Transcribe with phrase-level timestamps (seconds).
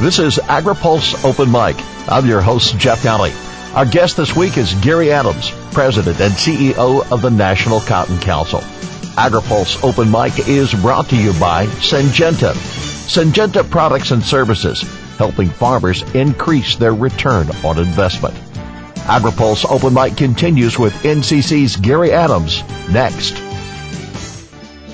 [0.00, 1.76] This is AgriPulse Open Mic.
[2.08, 3.32] I'm your host, Jeff Nalley.
[3.76, 8.60] Our guest this week is Gary Adams, President and CEO of the National Cotton Council.
[9.16, 12.52] AgriPulse Open Mic is brought to you by Syngenta.
[13.06, 14.82] Syngenta Products and Services,
[15.18, 18.34] helping farmers increase their return on investment.
[19.04, 23.36] AgriPulse Open Mic continues with NCC's Gary Adams next.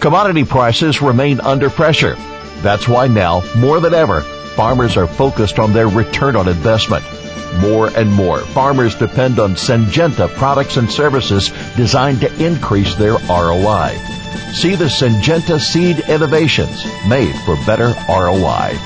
[0.00, 2.16] Commodity prices remain under pressure.
[2.60, 4.22] That's why now, more than ever,
[4.58, 7.04] farmers are focused on their return on investment.
[7.60, 13.96] More and more, farmers depend on Syngenta products and services designed to increase their ROI.
[14.54, 18.76] See the Syngenta Seed Innovations made for better ROI.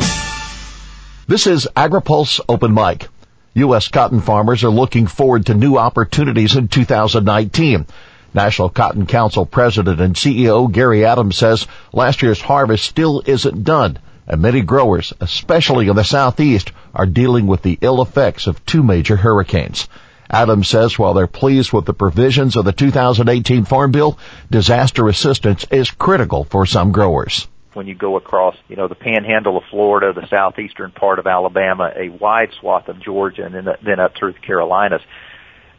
[1.27, 3.09] This is AgriPulse Open Mic.
[3.55, 3.89] U.S.
[3.89, 7.87] cotton farmers are looking forward to new opportunities in 2019.
[8.35, 13.99] National Cotton Council President and CEO Gary Adams says last year's harvest still isn't done,
[14.33, 18.83] and many growers, especially in the southeast, are dealing with the ill effects of two
[18.83, 19.89] major hurricanes.
[20.31, 24.19] Adams says while they're pleased with the provisions of the 2018 Farm Bill,
[24.51, 29.57] disaster assistance is critical for some growers when you go across, you know, the panhandle
[29.57, 34.13] of Florida, the southeastern part of Alabama, a wide swath of Georgia, and then, up
[34.15, 35.01] through the Carolinas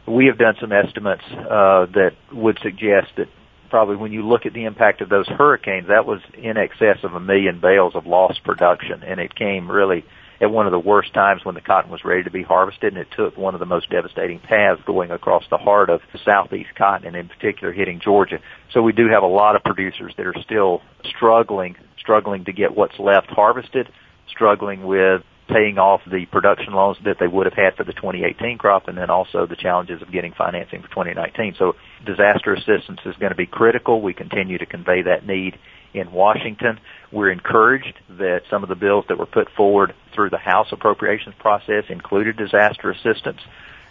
[0.06, 3.28] we have done some estimates uh, that would suggest that
[3.74, 7.14] probably when you look at the impact of those hurricanes, that was in excess of
[7.14, 10.04] a million bales of lost production, and it came really
[10.40, 13.02] at one of the worst times when the cotton was ready to be harvested, and
[13.02, 16.70] it took one of the most devastating paths going across the heart of the southeast
[16.78, 18.38] cotton, and in particular hitting Georgia.
[18.72, 20.80] So we do have a lot of producers that are still
[21.16, 23.88] struggling, struggling to get what's left harvested,
[24.28, 28.56] struggling with paying off the production loans that they would have had for the 2018
[28.58, 31.54] crop and then also the challenges of getting financing for 2019.
[31.58, 34.00] So disaster assistance is going to be critical.
[34.00, 35.58] We continue to convey that need
[35.92, 36.80] in Washington.
[37.12, 41.34] We're encouraged that some of the bills that were put forward through the House appropriations
[41.38, 43.40] process included disaster assistance.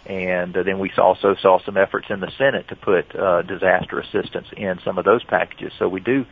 [0.06, 4.48] And then we also saw some efforts in the Senate to put uh, disaster assistance
[4.54, 5.72] in some of those packages.
[5.78, 6.26] So we do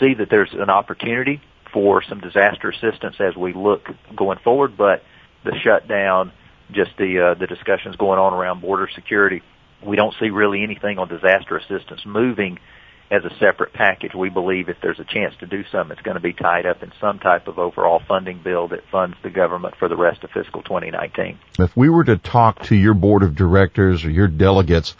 [0.00, 1.40] see that there's an opportunity
[1.72, 5.02] for some disaster assistance as we look going forward, but
[5.44, 6.32] the shutdown,
[6.70, 9.42] just the uh, the discussions going on around border security,
[9.84, 12.58] we don't see really anything on disaster assistance moving
[13.10, 14.14] as a separate package.
[14.14, 16.82] We believe if there's a chance to do something, it's going to be tied up
[16.82, 20.30] in some type of overall funding bill that funds the government for the rest of
[20.30, 21.38] fiscal 2019.
[21.58, 24.94] If we were to talk to your board of directors or your delegates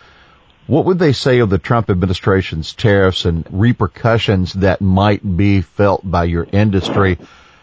[0.67, 6.09] what would they say of the Trump administration's tariffs and repercussions that might be felt
[6.09, 7.19] by your industry?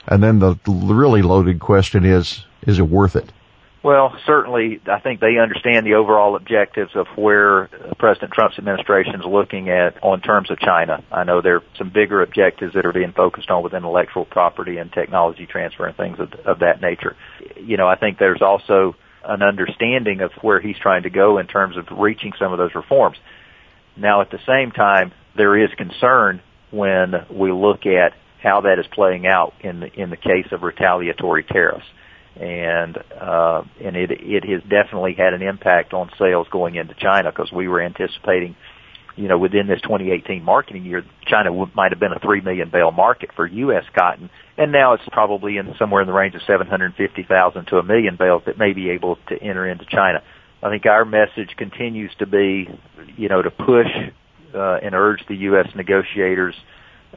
[0.07, 3.31] And then the really loaded question is, is it worth it?
[3.81, 9.25] Well, certainly, I think they understand the overall objectives of where President Trump's administration is
[9.25, 11.01] looking at on terms of China.
[11.09, 14.79] I know there are some bigger objectives that are being focused on with intellectual property
[14.79, 17.15] and technology transfer and things of, of that nature.
[17.55, 21.47] You know, I think there's also an understanding of where he's trying to go in
[21.47, 23.17] terms of reaching some of those reforms.
[23.95, 26.41] Now, at the same time, there is concern
[26.71, 30.63] when we look at how that is playing out in the, in the case of
[30.63, 31.85] retaliatory tariffs,
[32.35, 37.31] and uh, and it it has definitely had an impact on sales going into China
[37.31, 38.55] because we were anticipating
[39.15, 42.69] you know, within this 2018 marketing year, China w- might have been a 3 million
[42.69, 43.83] bale market for U.S.
[43.93, 48.15] cotton, and now it's probably in somewhere in the range of 750,000 to a million
[48.15, 50.23] bales that may be able to enter into China.
[50.61, 52.67] I think our message continues to be,
[53.17, 53.87] you know, to push
[54.53, 55.67] uh, and urge the U.S.
[55.75, 56.55] negotiators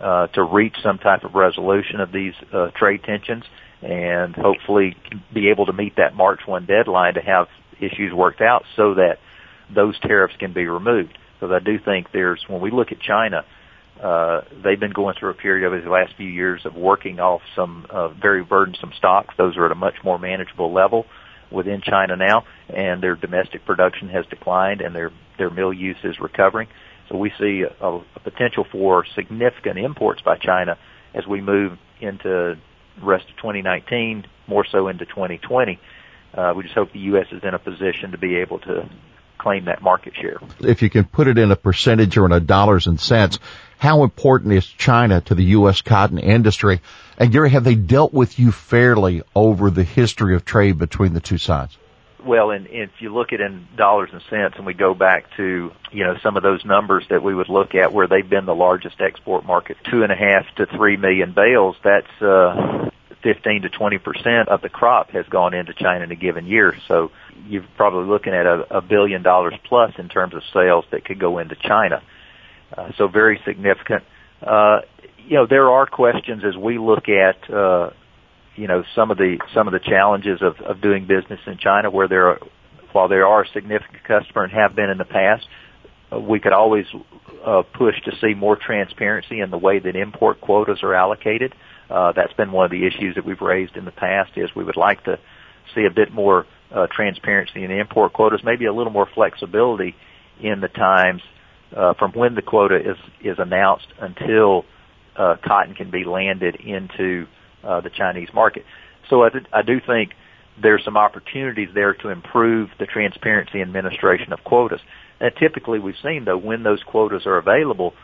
[0.00, 3.44] uh, to reach some type of resolution of these uh, trade tensions
[3.82, 4.96] and hopefully
[5.34, 7.48] be able to meet that March 1 deadline to have
[7.80, 9.18] issues worked out so that
[9.74, 13.44] those tariffs can be removed because I do think there's when we look at China,
[14.00, 17.40] uh, they've been going through a period over the last few years of working off
[17.56, 19.34] some uh, very burdensome stocks.
[19.36, 21.04] Those are at a much more manageable level
[21.50, 26.20] within China now, and their domestic production has declined, and their their mill use is
[26.20, 26.68] recovering.
[27.08, 30.78] So we see a, a potential for significant imports by China
[31.12, 35.80] as we move into the rest of 2019, more so into 2020.
[36.34, 37.26] Uh, we just hope the U.S.
[37.32, 38.88] is in a position to be able to
[39.42, 40.38] claim that market share.
[40.60, 43.38] If you can put it in a percentage or in a dollars and cents,
[43.78, 45.80] how important is China to the U.S.
[45.80, 46.80] cotton industry?
[47.18, 51.20] And Gary, have they dealt with you fairly over the history of trade between the
[51.20, 51.76] two sides?
[52.24, 55.72] Well, and if you look at in dollars and cents, and we go back to
[55.90, 58.54] you know some of those numbers that we would look at where they've been the
[58.54, 61.74] largest export market, two and a half to three million bales.
[61.82, 62.90] That's uh,
[63.22, 66.76] 15 to 20 percent of the crop has gone into China in a given year.
[66.88, 67.10] So
[67.46, 71.18] you're probably looking at a, a billion dollars plus in terms of sales that could
[71.18, 72.02] go into China.
[72.76, 74.02] Uh, so very significant.
[74.40, 74.80] Uh,
[75.18, 77.90] you know, there are questions as we look at uh,
[78.56, 81.90] you know, some of the some of the challenges of, of doing business in China,
[81.90, 82.40] where there are,
[82.92, 85.46] while there are a significant customer and have been in the past,
[86.12, 86.86] uh, we could always
[87.44, 91.54] uh, push to see more transparency in the way that import quotas are allocated.
[91.92, 94.32] Uh, that's been one of the issues that we've raised in the past.
[94.36, 95.18] Is we would like to
[95.74, 99.94] see a bit more uh, transparency in the import quotas, maybe a little more flexibility
[100.40, 101.20] in the times
[101.76, 104.64] uh, from when the quota is is announced until
[105.16, 107.26] uh, cotton can be landed into
[107.62, 108.64] uh, the Chinese market.
[109.10, 110.12] So I, I do think
[110.60, 114.80] there's some opportunities there to improve the transparency and administration of quotas.
[115.20, 117.94] And typically we've seen though when those quotas are available,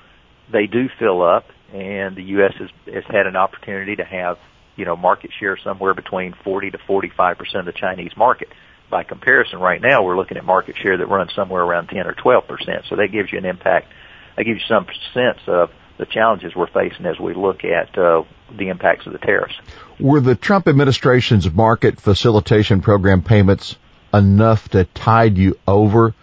[0.53, 2.55] they do fill up and the U.S.
[2.59, 4.39] has, has had an opportunity to have,
[4.77, 8.49] you know, market share somewhere between 40 to 45% of the Chinese market.
[8.91, 12.15] By comparison, right now we're looking at market share that runs somewhere around 10 or
[12.15, 12.89] 12%.
[12.89, 13.89] So that gives you an impact.
[14.37, 18.23] That gives you some sense of the challenges we're facing as we look at uh,
[18.57, 19.55] the impacts of the tariffs.
[20.01, 23.77] Were the Trump administration's market facilitation program payments
[24.15, 26.15] enough to tide you over?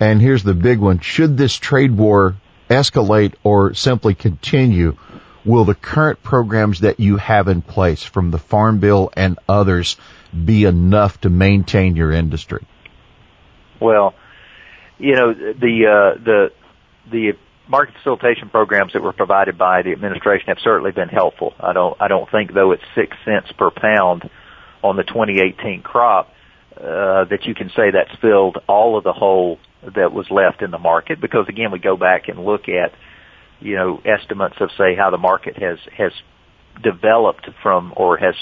[0.00, 1.00] And here's the big one.
[1.00, 2.36] Should this trade war
[2.68, 4.96] escalate or simply continue,
[5.44, 9.96] will the current programs that you have in place from the Farm Bill and others
[10.44, 12.66] be enough to maintain your industry?
[13.80, 14.14] Well,
[14.98, 16.52] you know, the, uh, the,
[17.10, 17.32] the
[17.68, 21.54] market facilitation programs that were provided by the administration have certainly been helpful.
[21.60, 24.28] I don't I don't think though it's six cents per pound
[24.82, 26.32] on the 2018 crop
[26.76, 30.70] uh, that you can say that's filled all of the hole that was left in
[30.70, 32.92] the market because again we go back and look at
[33.60, 36.12] you know estimates of say how the market has has
[36.82, 38.34] developed from or has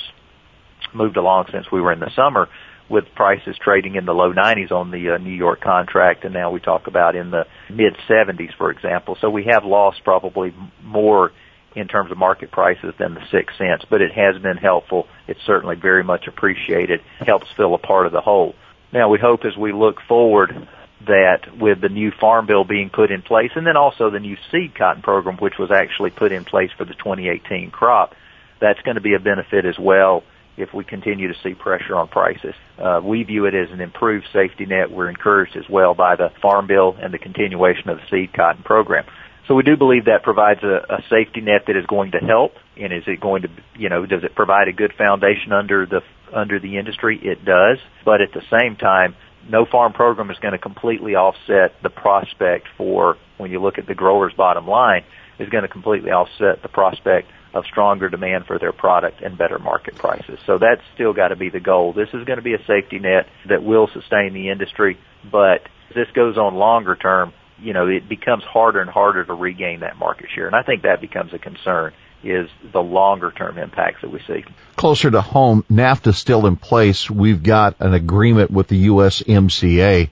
[0.95, 2.49] moved along since we were in the summer
[2.89, 6.51] with prices trading in the low 90s on the uh, New York contract, and now
[6.51, 9.17] we talk about in the mid 70s, for example.
[9.21, 11.33] So we have lost probably more
[11.75, 15.09] in terms of market prices than the six cents, but it has been helpful.
[15.27, 17.01] It's certainly very much appreciated.
[17.19, 18.55] Helps fill a part of the hole.
[18.93, 20.69] Now we hope as we look forward
[21.07, 24.37] that with the new farm bill being put in place and then also the new
[24.51, 28.15] seed cotton program which was actually put in place for the 2018 crop,
[28.61, 30.23] that's going to be a benefit as well
[30.57, 32.55] if we continue to see pressure on prices.
[32.79, 34.91] Uh, we view it as an improved safety net.
[34.91, 38.63] We're encouraged as well by the Farm Bill and the continuation of the seed cotton
[38.63, 39.05] program.
[39.49, 42.55] So we do believe that provides a, a safety net that is going to help.
[42.77, 46.01] And is it going to, you know, does it provide a good foundation under the
[46.33, 47.21] under the industry?
[47.23, 47.79] It does.
[48.05, 49.15] But at the same time,
[49.51, 53.87] no farm program is going to completely offset the prospect for when you look at
[53.87, 55.03] the grower's bottom line
[55.39, 59.59] is going to completely offset the prospect of stronger demand for their product and better
[59.59, 60.39] market prices.
[60.47, 61.93] So that's still got to be the goal.
[61.93, 64.99] This is going to be a safety net that will sustain the industry,
[65.31, 65.61] but
[65.95, 69.97] this goes on longer term, you know, it becomes harder and harder to regain that
[69.97, 70.47] market share.
[70.47, 71.93] And I think that becomes a concern
[72.31, 74.45] is the longer term impacts that we see.
[74.77, 77.11] Closer to home, NAFTA still in place.
[77.11, 80.11] We've got an agreement with the USMCA.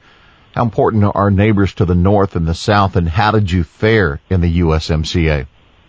[0.55, 4.20] How important are neighbors to the north and the south and how did you fare
[4.31, 5.46] in the USMCA?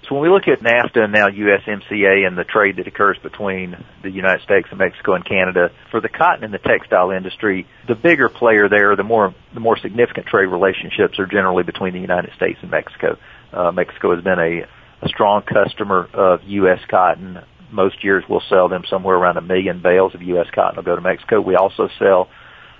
[0.07, 3.75] So when we look at NAFTA and now USMCA and the trade that occurs between
[4.03, 7.95] the United States and Mexico and Canada, for the cotton and the textile industry, the
[7.95, 12.33] bigger player there, the more the more significant trade relationships are generally between the United
[12.35, 13.17] States and Mexico.
[13.51, 14.67] Uh, Mexico has been a,
[15.05, 16.79] a strong customer of U.S.
[16.89, 17.39] cotton.
[17.71, 20.47] Most years we'll sell them somewhere around a million bales of U.S.
[20.53, 21.41] cotton will go to Mexico.
[21.41, 22.29] We also sell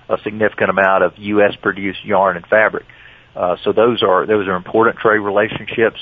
[0.08, 1.54] a significant amount of U.S.
[1.60, 2.86] produced yarn and fabric.
[3.34, 6.00] Uh, so those are those are important trade relationships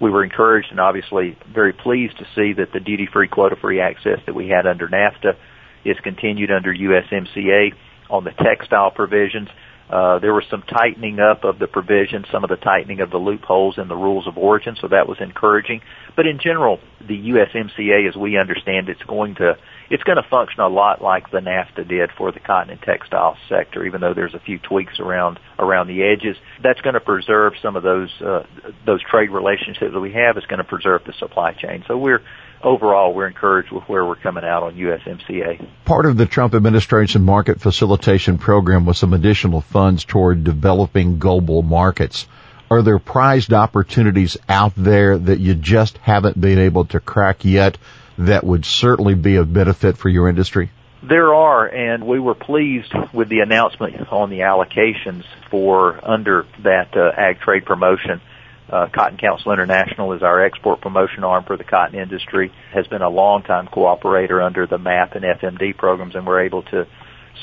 [0.00, 4.34] we were encouraged and obviously very pleased to see that the duty-free, quota-free access that
[4.34, 5.36] we had under NAFTA
[5.84, 7.72] is continued under USMCA
[8.10, 9.48] on the textile provisions.
[9.90, 13.16] Uh, there was some tightening up of the provisions, some of the tightening of the
[13.16, 15.80] loopholes in the rules of origin, so that was encouraging.
[16.14, 19.56] But in general, the USMCA, as we understand, it's going to
[19.90, 23.38] it's going to function a lot like the NAFTA did for the cotton and textile
[23.48, 26.36] sector, even though there's a few tweaks around around the edges.
[26.62, 28.42] That's going to preserve some of those uh,
[28.84, 30.36] those trade relationships that we have.
[30.36, 31.84] It's going to preserve the supply chain.
[31.88, 32.22] So we're
[32.62, 35.66] overall, we're encouraged with where we're coming out on USMCA.
[35.84, 41.62] Part of the Trump administration market facilitation program was some additional funds toward developing global
[41.62, 42.26] markets.
[42.70, 47.78] Are there prized opportunities out there that you just haven't been able to crack yet
[48.18, 50.70] that would certainly be a benefit for your industry?
[51.02, 56.96] There are, and we were pleased with the announcement on the allocations for under that
[56.96, 58.20] uh, ag trade promotion
[58.70, 63.02] uh, Cotton Council International is our export promotion arm for the cotton industry, has been
[63.02, 66.86] a long-time cooperator under the MAP and FMD programs, and we're able to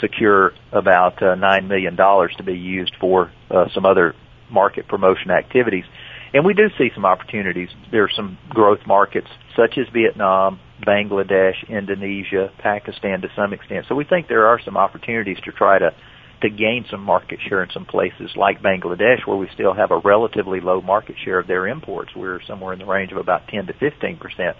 [0.01, 4.13] secure about uh, $9 million to be used for uh, some other
[4.49, 5.85] market promotion activities.
[6.33, 7.69] And we do see some opportunities.
[7.91, 13.85] There are some growth markets such as Vietnam, Bangladesh, Indonesia, Pakistan to some extent.
[13.87, 15.95] So we think there are some opportunities to try to
[16.45, 19.97] to gain some market share in some places like Bangladesh where we still have a
[19.97, 22.11] relatively low market share of their imports.
[22.15, 24.55] We're somewhere in the range of about 10 to 15 percent.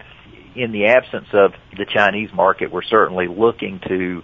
[0.56, 4.22] In the absence of the Chinese market, we're certainly looking to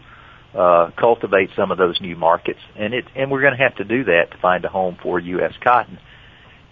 [0.58, 3.84] uh, cultivate some of those new markets, and it and we're going to have to
[3.84, 5.54] do that to find a home for U.S.
[5.64, 6.00] cotton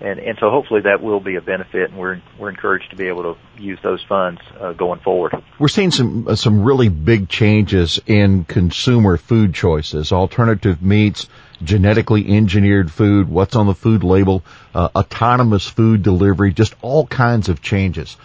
[0.01, 3.07] and and so hopefully that will be a benefit, and we're we're encouraged to be
[3.07, 5.33] able to use those funds uh, going forward.
[5.57, 11.27] We're seeing some uh, some really big changes in consumer food choices, alternative meats,
[11.63, 17.49] genetically engineered food, what's on the food label, uh, autonomous food delivery, just all kinds
[17.49, 18.15] of changes.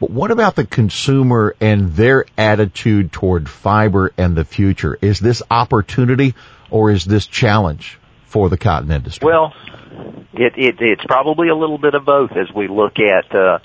[0.00, 4.98] But what about the consumer and their attitude toward fiber and the future?
[5.00, 6.34] Is this opportunity
[6.70, 9.26] or is this challenge for the cotton industry?
[9.26, 9.54] Well,
[10.32, 13.58] it, it it's probably a little bit of both as we look at uh,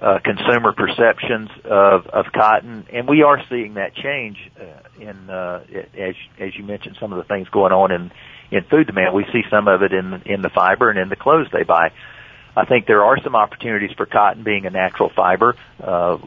[0.00, 5.62] uh, consumer perceptions of of cotton, and we are seeing that change uh, in uh,
[5.98, 8.10] as as you mentioned some of the things going on in
[8.50, 9.14] in food demand.
[9.14, 11.92] We see some of it in in the fiber and in the clothes they buy.
[12.56, 15.54] I think there are some opportunities for cotton being a natural fiber.
[15.82, 16.18] Uh,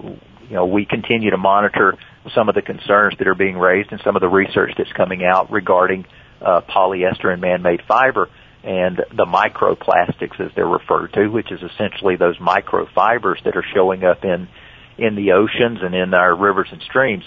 [0.48, 1.98] you know, we continue to monitor
[2.34, 5.24] some of the concerns that are being raised and some of the research that's coming
[5.26, 6.06] out regarding
[6.42, 8.30] uh, polyester and man-made fiber
[8.63, 14.03] and the microplastics as they're referred to, which is essentially those microfibers that are showing
[14.03, 14.48] up in
[14.98, 17.24] in the oceans and in our rivers and streams.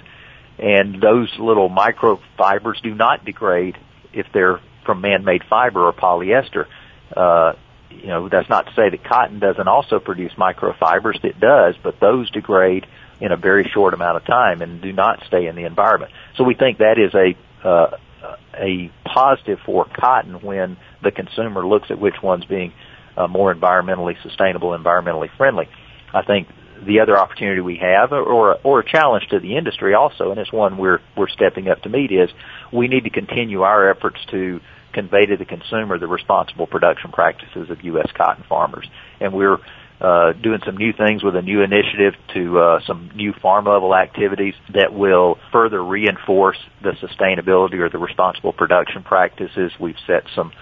[0.59, 3.76] And those little microfibers do not degrade
[4.12, 6.66] if they're from man-made fiber or polyester.
[7.14, 7.55] Uh,
[7.90, 11.23] you know, that's not to say that cotton doesn't also produce microfibers.
[11.25, 12.87] It does, but those degrade
[13.21, 16.12] in a very short amount of time and do not stay in the environment.
[16.37, 17.97] So we think that is a uh,
[18.54, 22.73] a positive for cotton when the consumer looks at which one's being
[23.16, 25.68] uh, more environmentally sustainable, environmentally friendly.
[26.12, 26.49] I think
[26.85, 30.52] the other opportunity we have, or or a challenge to the industry also, and it's
[30.52, 32.30] one we're we're stepping up to meet, is
[32.73, 34.61] we need to continue our efforts to
[34.92, 38.09] convey to the consumer the responsible production practices of U.S.
[38.14, 38.87] cotton farmers,
[39.21, 39.59] and we're
[40.00, 43.95] uh, doing some new things with a new initiative to uh, some new farm level
[43.95, 49.73] activities that will further reinforce the sustainability or the responsible production practices.
[49.81, 50.53] We've set some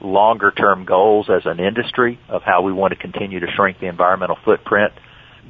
[0.00, 3.86] longer term goals as an industry of how we want to continue to shrink the
[3.86, 4.92] environmental footprint.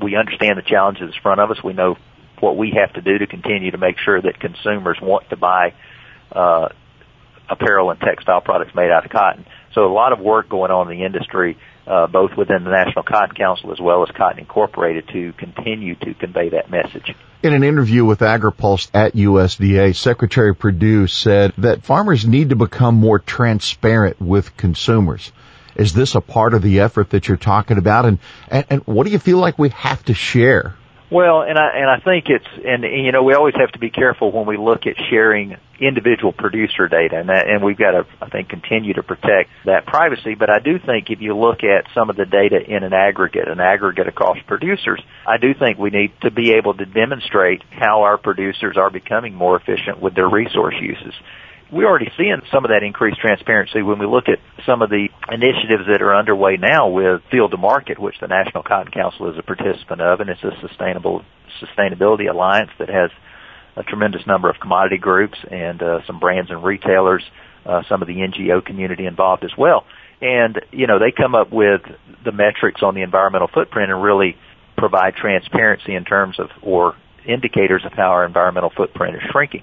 [0.00, 1.62] We understand the challenges in front of us.
[1.62, 1.96] We know
[2.40, 5.74] what we have to do to continue to make sure that consumers want to buy
[6.32, 6.68] uh,
[7.48, 9.46] apparel and textile products made out of cotton.
[9.76, 13.04] So a lot of work going on in the industry uh, both within the National
[13.04, 17.14] Cotton Council as well as Cotton Incorporated to continue to convey that message.
[17.42, 22.94] In an interview with AgriPulse at USDA, Secretary Perdue said that farmers need to become
[22.94, 25.30] more transparent with consumers.
[25.76, 28.06] Is this a part of the effort that you're talking about?
[28.06, 28.18] And,
[28.48, 30.74] and, and what do you feel like we have to share
[31.10, 33.90] well, and I and I think it's and you know we always have to be
[33.90, 38.06] careful when we look at sharing individual producer data, and that, and we've got to
[38.20, 40.34] I think continue to protect that privacy.
[40.34, 43.46] But I do think if you look at some of the data in an aggregate,
[43.46, 48.02] an aggregate across producers, I do think we need to be able to demonstrate how
[48.02, 51.14] our producers are becoming more efficient with their resource uses
[51.70, 55.08] we're already seeing some of that increased transparency when we look at some of the
[55.30, 59.38] initiatives that are underway now with Field to Market, which the National Cotton Council is
[59.38, 61.24] a participant of, and it's a sustainable
[61.60, 63.10] sustainability alliance that has
[63.76, 67.22] a tremendous number of commodity groups and uh, some brands and retailers,
[67.64, 69.84] uh, some of the NGO community involved as well.
[70.20, 71.82] And you know they come up with
[72.24, 74.36] the metrics on the environmental footprint and really
[74.78, 76.96] provide transparency in terms of or
[77.26, 79.62] indicators of how our environmental footprint is shrinking.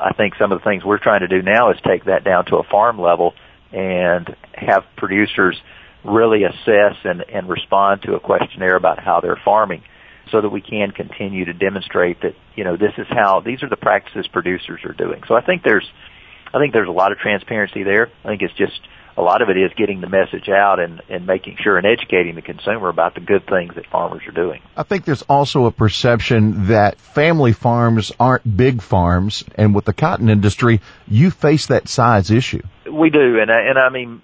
[0.00, 2.46] I think some of the things we're trying to do now is take that down
[2.46, 3.34] to a farm level
[3.72, 5.60] and have producers
[6.04, 9.82] really assess and, and respond to a questionnaire about how they're farming
[10.30, 13.68] so that we can continue to demonstrate that, you know, this is how, these are
[13.68, 15.22] the practices producers are doing.
[15.28, 15.88] So I think there's,
[16.54, 18.10] I think there's a lot of transparency there.
[18.24, 18.80] I think it's just
[19.20, 22.34] a lot of it is getting the message out and, and making sure and educating
[22.36, 24.62] the consumer about the good things that farmers are doing.
[24.76, 29.92] I think there's also a perception that family farms aren't big farms, and with the
[29.92, 32.62] cotton industry, you face that size issue.
[32.90, 34.22] We do, and and I mean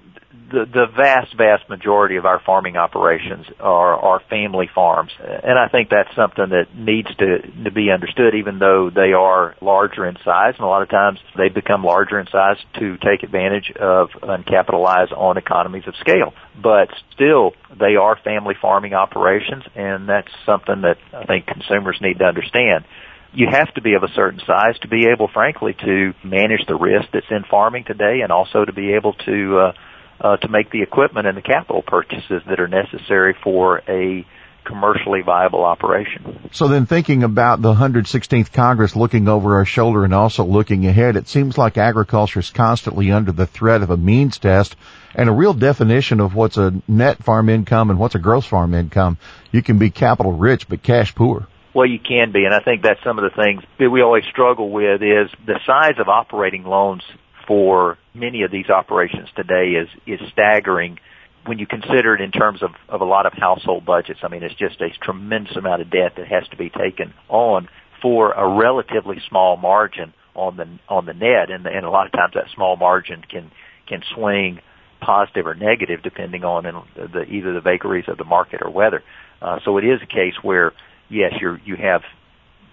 [0.50, 5.12] the the vast vast majority of our farming operations are are family farms.
[5.18, 9.56] And I think that's something that needs to to be understood even though they are
[9.60, 10.54] larger in size.
[10.56, 14.46] And a lot of times they become larger in size to take advantage of and
[14.46, 16.32] capitalize on economies of scale.
[16.60, 22.18] But still they are family farming operations and that's something that I think consumers need
[22.18, 22.84] to understand.
[23.32, 26.74] You have to be of a certain size to be able, frankly, to manage the
[26.74, 29.72] risk that's in farming today, and also to be able to uh,
[30.20, 34.26] uh, to make the equipment and the capital purchases that are necessary for a
[34.66, 36.50] commercially viable operation.
[36.52, 41.16] So then thinking about the 116th Congress looking over our shoulder and also looking ahead,
[41.16, 44.76] it seems like agriculture is constantly under the threat of a means test
[45.14, 48.74] and a real definition of what's a net farm income and what's a gross farm
[48.74, 49.18] income.
[49.52, 51.46] You can be capital rich but cash poor.
[51.72, 54.24] Well, you can be, and I think that's some of the things that we always
[54.24, 57.02] struggle with is the size of operating loans
[57.46, 60.98] for many of these operations today is is staggering
[61.46, 64.42] when you consider it in terms of, of a lot of household budgets, I mean,
[64.42, 67.68] it's just a tremendous amount of debt that has to be taken on
[68.02, 72.12] for a relatively small margin on the on the net, and, and a lot of
[72.12, 73.50] times that small margin can
[73.86, 74.60] can swing
[75.00, 76.64] positive or negative depending on
[76.96, 79.02] the, either the vagaries of the market or weather.
[79.40, 80.72] Uh, so it is a case where
[81.08, 82.02] yes, you're, you have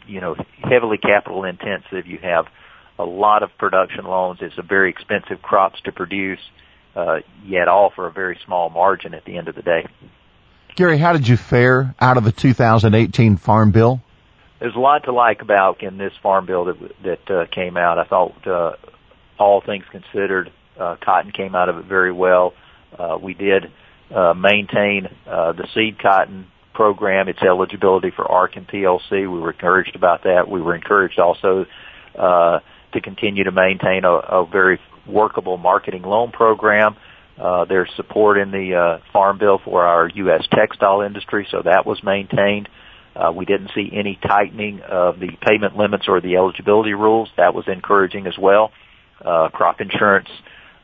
[0.07, 2.47] you know heavily capital intensive, you have
[2.99, 4.39] a lot of production loans.
[4.41, 6.39] It's a very expensive crops to produce
[6.95, 9.85] uh, yet all for a very small margin at the end of the day.
[10.75, 14.01] Gary, how did you fare out of the 2018 Farm Bill?
[14.59, 17.99] There's a lot to like about in this Farm Bill that that uh, came out.
[17.99, 18.75] I thought, uh,
[19.37, 22.53] all things considered, uh, cotton came out of it very well.
[22.97, 23.71] Uh, we did
[24.13, 29.11] uh, maintain uh, the seed cotton program, its eligibility for ARC and PLC.
[29.11, 30.49] We were encouraged about that.
[30.49, 31.65] We were encouraged also
[32.17, 32.59] uh,
[32.93, 36.95] to continue to maintain a, a very workable marketing loan program.
[37.37, 40.45] Uh, there's support in the uh, farm bill for our U.S.
[40.51, 42.69] textile industry, so that was maintained.
[43.15, 47.29] Uh, we didn't see any tightening of the payment limits or the eligibility rules.
[47.37, 48.71] That was encouraging as well.
[49.23, 50.29] Uh, crop insurance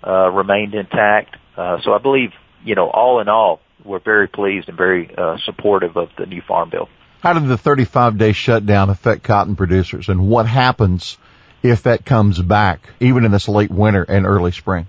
[0.05, 1.35] uh, remained intact.
[1.57, 2.31] Uh, so I believe,
[2.63, 6.41] you know, all in all, we're very pleased and very uh, supportive of the new
[6.41, 6.87] farm bill.
[7.21, 11.17] How did the 35 day shutdown affect cotton producers and what happens
[11.63, 14.87] if that comes back, even in this late winter and early spring?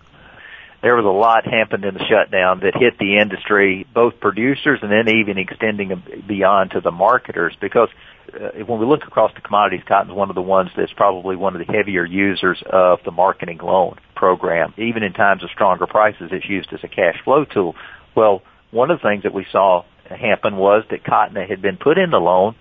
[0.83, 4.91] There was a lot happened in the shutdown that hit the industry, both producers and
[4.91, 7.91] then even extending beyond to the marketers because
[8.33, 11.37] uh, when we look across the commodities, cotton is one of the ones that's probably
[11.37, 14.73] one of the heavier users of the marketing loan program.
[14.79, 17.75] Even in times of stronger prices, it's used as a cash flow tool.
[18.15, 21.77] Well, one of the things that we saw happen was that cotton that had been
[21.77, 22.55] put in the loan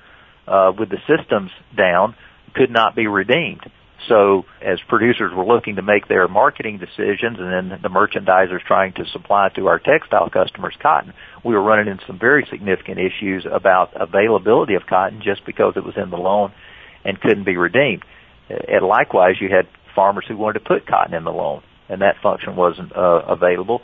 [0.46, 2.16] uh, with the systems down
[2.54, 3.62] could not be redeemed.
[4.08, 8.94] So as producers were looking to make their marketing decisions and then the merchandisers trying
[8.94, 13.46] to supply to our textile customers cotton, we were running into some very significant issues
[13.52, 16.54] about availability of cotton just because it was in the loan
[17.04, 18.04] and couldn't be redeemed.
[18.50, 22.22] And likewise, you had farmers who wanted to put cotton in the loan and that
[22.22, 23.82] function wasn't uh, available.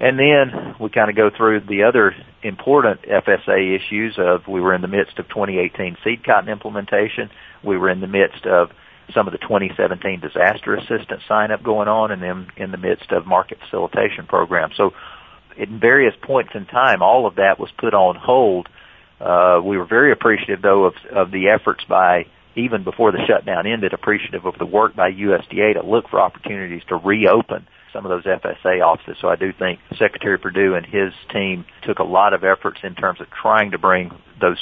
[0.00, 4.72] And then we kind of go through the other important FSA issues of we were
[4.72, 7.30] in the midst of 2018 seed cotton implementation.
[7.64, 8.70] We were in the midst of
[9.14, 13.10] some of the 2017 disaster assistance sign up going on and then in the midst
[13.10, 14.74] of market facilitation programs.
[14.76, 14.92] So
[15.56, 18.68] in various points in time, all of that was put on hold.
[19.20, 23.66] Uh, we were very appreciative though of, of the efforts by even before the shutdown
[23.66, 28.10] ended, appreciative of the work by USDA to look for opportunities to reopen some of
[28.10, 29.16] those FSA offices.
[29.20, 32.94] So I do think Secretary Perdue and his team took a lot of efforts in
[32.94, 34.58] terms of trying to bring those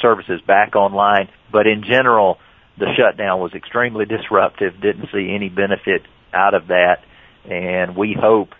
[0.00, 1.28] services back online.
[1.50, 2.38] But in general,
[2.78, 7.04] the shutdown was extremely disruptive, didn't see any benefit out of that,
[7.48, 8.50] and we hope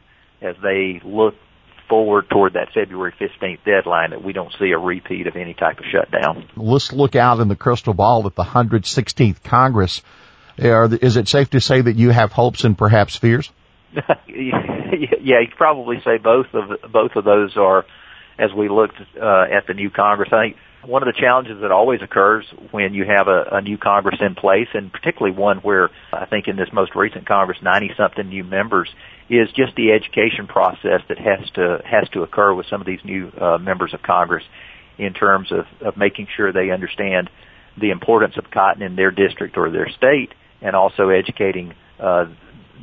[0.41, 1.35] as they look
[1.89, 5.79] forward toward that February 15th deadline that we don't see a repeat of any type
[5.79, 6.49] of shutdown.
[6.57, 10.03] Let's look out in the crystal ball at the 116th Congress.
[10.57, 13.51] Is it safe to say that you have hopes and perhaps fears?
[13.95, 17.85] yeah, you probably say both of both of those are
[18.39, 20.31] as we looked uh, at the new Congress.
[20.33, 23.79] I think one of the challenges that always occurs when you have a, a new
[23.79, 27.93] Congress in place, and particularly one where I think in this most recent Congress, 90
[27.97, 28.89] something new members,
[29.29, 33.01] is just the education process that has to has to occur with some of these
[33.05, 34.45] new uh, members of Congress
[34.99, 37.31] in terms of, of making sure they understand
[37.81, 42.27] the importance of cotton in their district or their state, and also educating uh,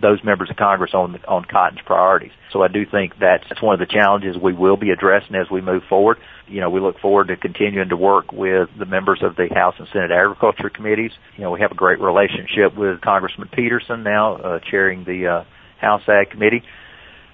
[0.01, 2.31] those members of Congress on on cotton's priorities.
[2.51, 5.49] So I do think that's, that's one of the challenges we will be addressing as
[5.49, 6.17] we move forward.
[6.47, 9.75] You know, we look forward to continuing to work with the members of the House
[9.79, 11.11] and Senate Agriculture committees.
[11.37, 15.43] You know, we have a great relationship with Congressman Peterson now, uh, chairing the uh,
[15.79, 16.63] House Ag Committee.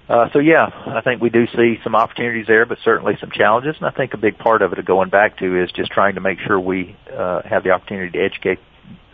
[0.08, 3.76] Uh, so yeah, I think we do see some opportunities there, but certainly some challenges.
[3.78, 6.20] And I think a big part of it, going back to, is just trying to
[6.20, 8.58] make sure we uh, have the opportunity to educate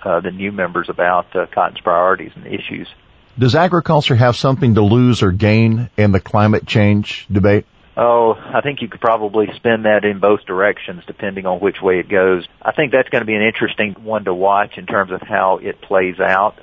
[0.04, 2.86] uh, the new members about uh, cotton's priorities and issues.
[3.38, 7.66] Does agriculture have something to lose or gain in the climate change debate?
[7.96, 11.98] Oh, I think you could probably spin that in both directions depending on which way
[11.98, 12.46] it goes.
[12.60, 15.58] I think that's going to be an interesting one to watch in terms of how
[15.58, 16.58] it plays out.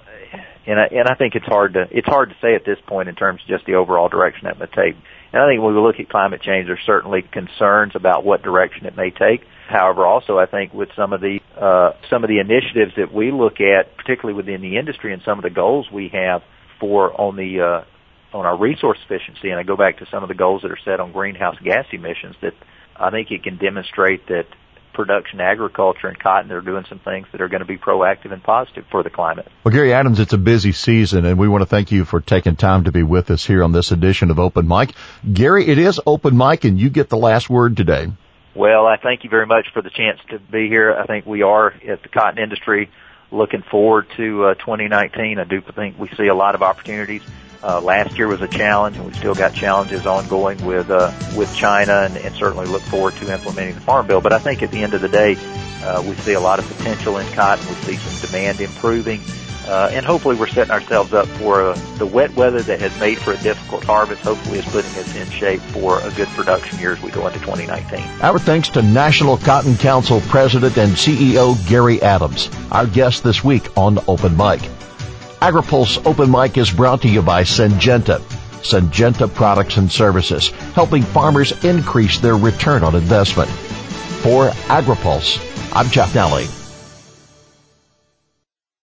[0.66, 3.10] And I, and I think it's hard to it's hard to say at this point
[3.10, 4.96] in terms of just the overall direction that may take.
[5.34, 8.86] And I think when we look at climate change, there's certainly concerns about what direction
[8.86, 9.44] it may take.
[9.68, 13.32] However, also I think with some of the uh, some of the initiatives that we
[13.32, 16.44] look at, particularly within the industry, and some of the goals we have
[16.82, 20.28] for on the uh, on our resource efficiency, and I go back to some of
[20.28, 22.54] the goals that are set on greenhouse gas emissions, that
[22.98, 24.48] I think it can demonstrate that
[24.94, 28.44] production agriculture and cotton, they're doing some things that are going to be proactive and
[28.44, 29.48] positive for the climate.
[29.64, 32.56] Well, Gary Adams, it's a busy season and we want to thank you for taking
[32.56, 34.94] time to be with us here on this edition of Open Mic.
[35.32, 38.12] Gary, it is Open Mic and you get the last word today.
[38.54, 40.94] Well, I thank you very much for the chance to be here.
[40.94, 42.92] I think we are at the cotton industry
[43.32, 45.40] looking forward to uh, 2019.
[45.40, 47.24] I do think we see a lot of opportunities.
[47.64, 51.54] Uh, last year was a challenge, and we've still got challenges ongoing with uh, with
[51.56, 54.22] China, and, and certainly look forward to implementing the Farm Bill.
[54.22, 55.36] But I think at the end of the day,
[55.84, 57.68] uh, we see a lot of potential in cotton.
[57.68, 59.22] We see some demand improving.
[59.68, 63.20] Uh, and hopefully we're setting ourselves up for uh, the wet weather that has made
[63.20, 64.22] for a difficult harvest.
[64.24, 67.40] Hopefully is putting us in shape for a good production year as we go into
[67.40, 68.00] 2019.
[68.22, 73.78] Our thanks to National Cotton Council President and CEO Gary Adams, our guest this week
[73.78, 74.62] on Open Mic.
[75.42, 78.20] AgriPulse Open Mic is brought to you by Syngenta.
[78.62, 83.50] Syngenta Products and Services, helping farmers increase their return on investment.
[84.22, 85.40] For AgriPulse,
[85.76, 86.61] I'm Jeff Nalley.